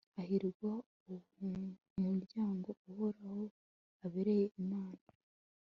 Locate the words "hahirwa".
0.15-0.71